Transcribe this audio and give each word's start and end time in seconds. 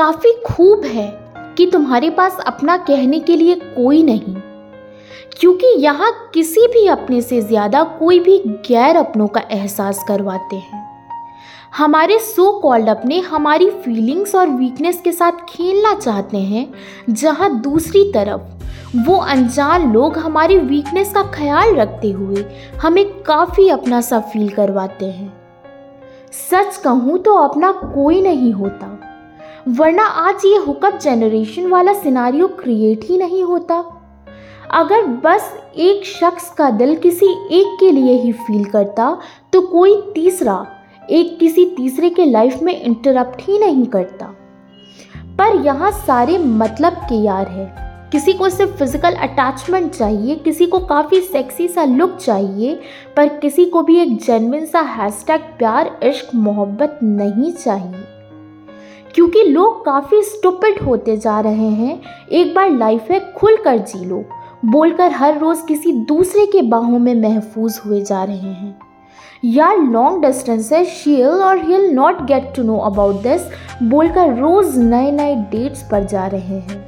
काफ़ी 0.00 0.32
खूब 0.46 0.84
है 0.84 1.08
कि 1.56 1.64
तुम्हारे 1.66 2.08
पास 2.10 2.38
अपना 2.46 2.76
कहने 2.76 3.18
के 3.20 3.34
लिए 3.36 3.54
कोई 3.54 4.02
नहीं। 4.02 4.34
क्योंकि 5.32 5.66
यहाँ 5.78 6.10
किसी 6.34 6.66
भी 6.66 6.86
अपने 6.86 7.20
से 7.22 7.40
ज़्यादा 7.40 7.82
कोई 7.98 8.20
भी 8.20 8.38
गैर 8.68 8.96
अपनों 8.96 9.26
का 9.26 9.42
एहसास 9.50 10.02
करवाते 10.08 10.56
हैं। 10.56 10.80
हमारे 11.76 12.18
सो 12.18 12.50
कॉल्ड 12.60 12.88
अपने 12.88 13.18
हमारी 13.20 13.68
फीलिंग्स 13.70 14.34
और 14.34 14.48
वीकनेस 14.50 15.00
के 15.00 15.12
साथ 15.12 15.44
खेलना 15.48 15.94
चाहते 15.94 16.38
हैं, 16.38 16.66
जहाँ 17.10 17.50
दूसरी 17.60 18.04
तरफ़ 18.12 18.96
वो 18.98 19.16
अनजान 19.16 19.92
लोग 19.92 20.16
हमारी 20.18 20.58
वीकनेस 20.58 21.12
का 21.12 21.22
ख्याल 21.34 21.74
रखते 21.74 22.10
हुए 22.12 22.44
हमें 22.82 23.04
काफ़ी 23.22 23.68
अपना 23.68 24.00
सा 24.00 24.20
फील 24.22 24.48
करवाते 24.48 25.10
हैं। 25.10 25.32
सच 26.40 26.76
कहूँ 26.76 27.18
तो 27.18 27.36
अपना 27.38 27.72
कोई 27.72 28.20
नहीं 28.22 28.52
होता। 28.52 28.96
वरना 29.68 30.02
आज 30.02 30.44
ये 30.44 30.56
हुकअप 30.56 30.98
जनरेशन 30.98 31.66
वाला 31.66 31.92
सिनारियो 31.92 32.46
क्रिएट 32.60 33.00
ही 33.04 33.16
नहीं 33.18 33.42
होता। 33.44 33.74
अगर 34.72 35.06
बस 35.24 35.52
एक 35.78 36.04
शख्स 36.04 36.48
का 36.50 36.68
दिल 36.70 36.94
किसी 36.96 37.26
एक 37.52 37.76
के 37.80 37.90
लिए 37.90 38.12
ही 38.22 38.32
फील 38.32 38.64
करता 38.64 39.16
तो 39.52 39.60
कोई 39.62 39.94
तीसरा 40.14 40.54
एक 41.10 41.38
किसी 41.38 41.64
तीसरे 41.76 42.10
के 42.10 42.24
लाइफ 42.24 42.62
में 42.62 42.72
इंटरप्ट 42.74 43.42
ही 43.42 43.58
नहीं 43.58 43.84
करता। 43.86 44.26
पर 45.38 45.60
यहाँ 45.66 45.90
सारे 45.96 46.38
मतलब 46.38 46.92
के 47.08 47.14
यार 47.16 47.48
है। 47.48 47.66
किसी 48.12 48.32
को 48.32 48.48
सिर्फ़ 48.48 48.72
फ़िज़िकल 48.72 49.14
अटैचमेंट 49.14 49.90
चाहिए, 49.92 50.36
किसी 50.36 50.66
को 50.66 50.78
काफ़ी 50.78 51.20
सेक्सी 51.22 51.68
सा 51.68 51.84
लुक 51.84 52.16
चाहिए, 52.16 52.78
पर 53.16 53.28
किसी 53.38 53.64
को 53.64 53.82
भी 53.82 53.98
एक 53.98 54.16
जेनविन 54.22 54.66
सा 54.66 54.80
हैशटैग 54.80 55.40
प्यार, 55.58 55.98
इश्क, 56.04 56.34
मोहब्बत 56.34 56.98
नहीं 57.02 57.52
चाहिए। 57.52 58.04
क्योंकि 59.14 59.42
लोग 59.42 59.84
काफ़ी 59.84 60.22
स्टुपिड 60.22 60.80
होते 60.82 61.16
जा 61.16 61.40
रहे 61.40 61.68
हैं। 61.70 62.00
एक 62.28 62.54
बार 62.54 62.70
लाइफ 62.70 63.10
है 63.10 63.20
खुल 63.32 63.56
कर 63.56 63.78
जी 63.78 64.04
लो। 64.04 64.24
बोलकर 64.64 65.12
हर 65.12 65.38
रोज़ 65.38 65.64
किसी 65.66 65.92
दूसरे 65.92 66.46
के 66.46 66.62
बाहों 66.62 66.98
में 66.98 67.14
महफूज 67.14 67.80
हुए 67.86 68.00
जा 68.00 68.22
रहे 68.24 68.36
हैं। 68.36 68.78
यार 69.44 69.78
लॉन्ग 69.78 70.24
डिस्टेंस 70.24 70.72
है 70.72 70.84
शील 70.84 71.26
और 71.26 71.58
he'll 71.58 71.90
not 71.90 72.22
get 72.22 72.52
to 72.56 72.62
know 72.62 72.76
about 72.76 73.22
this 73.22 73.42
बोलकर 73.82 74.36
रोज़ 74.36 74.78
नए 74.80 75.10
नए 75.12 75.34
डेट्स 75.34 75.82
पर 75.90 76.04
जा 76.04 76.26
रहे 76.26 76.58
हैं। 76.60 76.78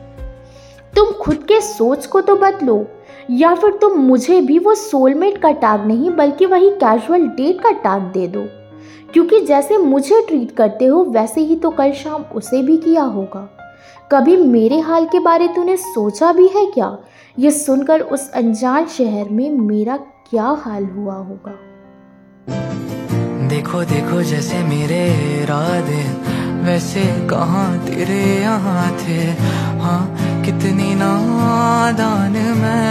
तुम 0.96 1.12
खुद 1.12 1.44
के 1.48 1.60
सोच 1.60 2.06
को 2.06 2.20
तो 2.20 2.36
बदलो, 2.36 2.84
या 3.30 3.54
फिर 3.54 3.70
तुम 3.72 3.92
मुझे 3.98 4.40
भी 4.40 4.58
वो 4.58 4.74
सोलमेट 4.74 5.38
का 5.38 5.50
टैग 5.52 5.86
नहीं, 5.86 6.10
बल्कि 6.10 6.46
वही 6.46 6.70
कैजुअल 6.70 7.26
डेट 7.26 7.60
का 7.60 7.70
टैग 7.70 8.02
दे 8.12 8.26
दो। 8.26 8.44
क्योंकि 9.12 9.40
जैसे 9.40 9.78
मुझे 9.78 10.20
ट्रीट 10.28 10.50
करते 10.56 10.84
हो, 10.84 11.04
वैसे 11.04 11.40
ही 11.40 11.56
तो 11.56 11.70
कल 11.70 11.92
शाम 11.92 12.22
उसे 12.34 12.62
भी 12.62 12.76
किया 12.76 13.02
होगा। 13.02 13.48
कभी 14.12 14.36
मेरे 14.36 14.80
हाल 14.80 15.04
के 15.04 15.20
बारे 15.20 15.48
तूने 15.48 15.76
सोचा 15.76 16.32
भी 16.32 16.48
है 16.48 16.64
क्या? 16.66 16.98
ये 17.38 17.50
सुनकर 17.50 18.00
उस 18.00 18.30
अनजान 18.30 18.86
शहर 18.86 19.28
में 19.28 19.50
मेरा 19.50 19.96
क्या 20.30 20.48
हाल 20.64 20.84
हुआ 20.84 21.14
होगा? 21.14 21.58
देखो 23.48 23.84
देखो 23.84 24.22
जैसे 24.22 24.58
मेरे 24.58 25.00
इरादे, 25.42 26.02
वैसे 26.62 27.00
कहाँ 27.28 27.78
तेरे 27.78 28.22
यहाँ 28.40 28.90
थे? 28.98 29.20
हाँ 29.80 30.02
कितनी 30.44 30.94
नादान 30.94 32.32
मैं 32.32 32.82